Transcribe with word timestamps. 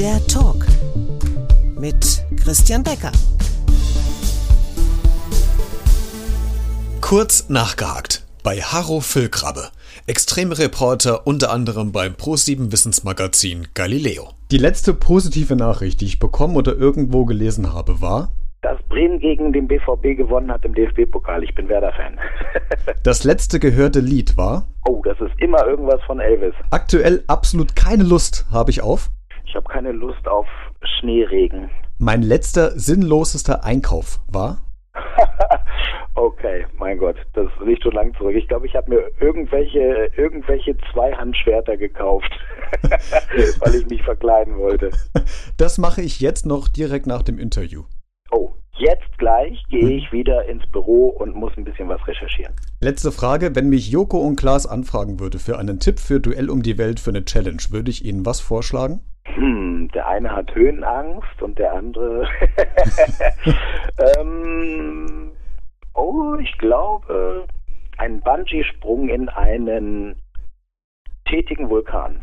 Der 0.00 0.26
Talk 0.26 0.66
mit 1.78 2.24
Christian 2.42 2.82
Becker. 2.82 3.12
Kurz 7.00 7.48
nachgehakt 7.48 8.26
bei 8.42 8.56
Harro 8.56 8.98
Füllkrabbe, 8.98 9.68
extreme 10.08 10.58
Reporter 10.58 11.28
unter 11.28 11.52
anderem 11.52 11.92
beim 11.92 12.14
Pro7 12.14 12.72
Wissensmagazin 12.72 13.68
Galileo. 13.74 14.30
Die 14.50 14.58
letzte 14.58 14.94
positive 14.94 15.54
Nachricht, 15.54 16.00
die 16.00 16.06
ich 16.06 16.18
bekommen 16.18 16.56
oder 16.56 16.74
irgendwo 16.76 17.24
gelesen 17.24 17.72
habe, 17.72 18.00
war, 18.00 18.32
dass 18.62 18.82
Bremen 18.88 19.20
gegen 19.20 19.52
den 19.52 19.68
BVB 19.68 20.16
gewonnen 20.16 20.50
hat 20.50 20.64
im 20.64 20.74
DFB-Pokal. 20.74 21.44
Ich 21.44 21.54
bin 21.54 21.68
Werder-Fan. 21.68 22.18
das 23.04 23.22
letzte 23.22 23.60
gehörte 23.60 24.00
Lied 24.00 24.36
war, 24.36 24.66
oh, 24.88 25.02
das 25.04 25.20
ist 25.20 25.38
immer 25.38 25.64
irgendwas 25.66 26.02
von 26.06 26.18
Elvis. 26.18 26.54
Aktuell 26.70 27.22
absolut 27.28 27.76
keine 27.76 28.02
Lust 28.02 28.46
habe 28.50 28.70
ich 28.70 28.82
auf. 28.82 29.10
Ich 29.54 29.56
habe 29.56 29.72
keine 29.72 29.92
Lust 29.92 30.26
auf 30.26 30.48
Schneeregen. 30.82 31.70
Mein 31.98 32.22
letzter 32.22 32.72
sinnlosester 32.72 33.62
Einkauf 33.62 34.18
war. 34.28 34.58
Okay, 36.16 36.64
mein 36.78 36.98
Gott, 36.98 37.16
das 37.32 37.46
ist 37.46 37.66
nicht 37.66 37.82
so 37.82 37.90
lang 37.90 38.14
zurück. 38.16 38.36
Ich 38.36 38.46
glaube, 38.46 38.66
ich 38.66 38.76
habe 38.76 38.88
mir 38.88 39.10
irgendwelche, 39.20 40.10
irgendwelche 40.16 40.76
Zweihandschwerter 40.92 41.76
gekauft, 41.76 42.30
weil 42.82 43.74
ich 43.74 43.86
mich 43.88 44.02
verkleiden 44.02 44.56
wollte. 44.56 44.90
Das 45.56 45.76
mache 45.78 46.02
ich 46.02 46.20
jetzt 46.20 46.46
noch 46.46 46.68
direkt 46.68 47.08
nach 47.08 47.22
dem 47.22 47.38
Interview. 47.38 47.82
Oh, 48.30 48.52
jetzt 48.78 49.18
gleich 49.18 49.60
gehe 49.70 49.96
ich 49.96 50.12
wieder 50.12 50.44
ins 50.48 50.64
Büro 50.70 51.08
und 51.08 51.34
muss 51.34 51.52
ein 51.56 51.64
bisschen 51.64 51.88
was 51.88 52.06
recherchieren. 52.06 52.54
Letzte 52.80 53.10
Frage, 53.10 53.56
wenn 53.56 53.68
mich 53.68 53.90
Joko 53.90 54.18
und 54.18 54.36
Klaas 54.36 54.66
anfragen 54.66 55.18
würde 55.18 55.40
für 55.40 55.58
einen 55.58 55.80
Tipp 55.80 55.98
für 55.98 56.20
Duell 56.20 56.48
um 56.48 56.62
die 56.62 56.78
Welt 56.78 57.00
für 57.00 57.10
eine 57.10 57.24
Challenge, 57.24 57.62
würde 57.70 57.90
ich 57.90 58.04
Ihnen 58.04 58.24
was 58.24 58.40
vorschlagen? 58.40 59.00
Eine 60.14 60.30
hat 60.30 60.54
Höhenangst 60.54 61.42
und 61.42 61.58
der 61.58 61.72
andere. 61.72 62.28
ähm, 64.16 65.32
oh, 65.92 66.36
ich 66.36 66.56
glaube, 66.58 67.48
ein 67.96 68.20
Bungee-Sprung 68.20 69.08
in 69.08 69.28
einen 69.28 70.14
tätigen 71.24 71.68
Vulkan. 71.68 72.22